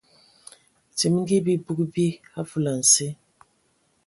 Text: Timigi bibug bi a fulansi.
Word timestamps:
Timigi 0.97 1.37
bibug 1.45 1.79
bi 1.93 2.07
a 2.39 2.41
fulansi. 2.49 3.07